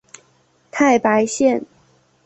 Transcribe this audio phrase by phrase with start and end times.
[0.71, 1.63] 太白线